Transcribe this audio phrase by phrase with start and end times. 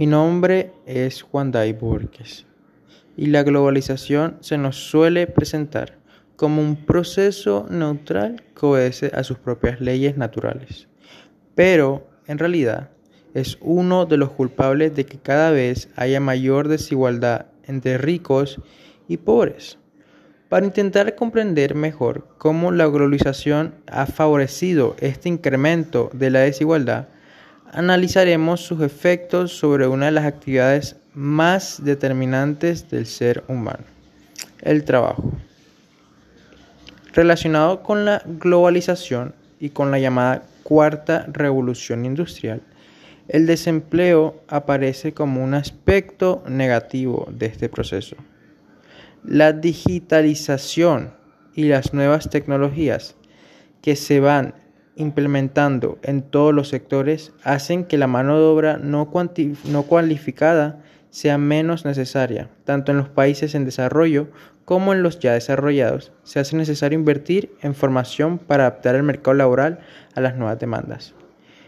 [0.00, 2.46] Mi nombre es Juan Day Borges
[3.18, 5.98] y la globalización se nos suele presentar
[6.36, 10.88] como un proceso neutral que obedece a sus propias leyes naturales.
[11.54, 12.88] Pero, en realidad,
[13.34, 18.58] es uno de los culpables de que cada vez haya mayor desigualdad entre ricos
[19.06, 19.76] y pobres.
[20.48, 27.08] Para intentar comprender mejor cómo la globalización ha favorecido este incremento de la desigualdad,
[27.72, 33.84] analizaremos sus efectos sobre una de las actividades más determinantes del ser humano,
[34.62, 35.32] el trabajo.
[37.12, 42.62] Relacionado con la globalización y con la llamada cuarta revolución industrial,
[43.28, 48.16] el desempleo aparece como un aspecto negativo de este proceso.
[49.24, 51.12] La digitalización
[51.54, 53.14] y las nuevas tecnologías
[53.82, 54.54] que se van
[54.96, 60.80] implementando en todos los sectores hacen que la mano de obra no, cualificada
[61.10, 64.28] sea menos necesaria, tanto en los países en desarrollo
[64.64, 66.12] como en los ya desarrollados.
[66.22, 69.80] Se hace necesario invertir en formación para adaptar el mercado laboral
[70.14, 71.14] a las nuevas demandas.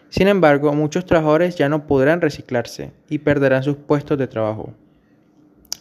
[0.09, 4.75] Sin embargo, muchos trabajadores ya no podrán reciclarse y perderán sus puestos de trabajo.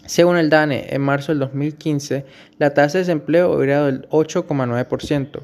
[0.05, 2.25] Según el DANE, en marzo del 2015,
[2.57, 5.41] la tasa de desempleo era del 8,9%,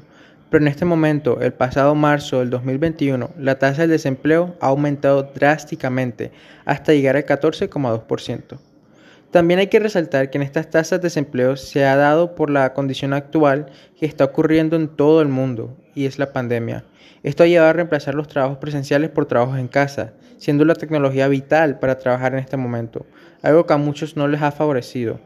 [0.50, 5.22] pero en este momento, el pasado marzo del 2021, la tasa de desempleo ha aumentado
[5.34, 6.32] drásticamente
[6.64, 8.58] hasta llegar al 14,2%.
[9.30, 12.72] También hay que resaltar que en estas tasas de desempleo se ha dado por la
[12.72, 13.66] condición actual
[13.98, 16.84] que está ocurriendo en todo el mundo, y es la pandemia.
[17.22, 21.28] Esto ha llevado a reemplazar los trabajos presenciales por trabajos en casa, siendo la tecnología
[21.28, 23.04] vital para trabajar en este momento,
[23.42, 25.20] algo que a muchos no les ha favorecido.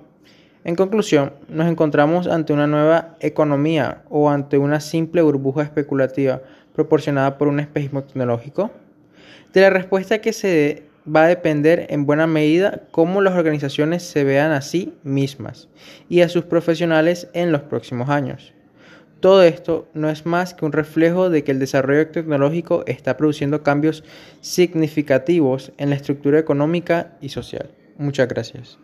[0.65, 6.41] En conclusión, nos encontramos ante una nueva economía o ante una simple burbuja especulativa
[6.73, 8.71] proporcionada por un espejismo tecnológico.
[9.53, 14.05] De la respuesta que se dé va a depender en buena medida cómo las organizaciones
[14.05, 15.69] se vean a sí mismas
[16.09, 18.55] y a sus profesionales en los próximos años.
[19.19, 23.63] Todo esto no es más que un reflejo de que el desarrollo tecnológico está produciendo
[23.63, 24.05] cambios
[24.41, 27.71] significativos en la estructura económica y social.
[27.99, 28.79] Muchas gracias.